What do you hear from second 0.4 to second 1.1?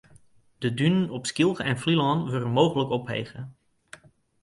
De dunen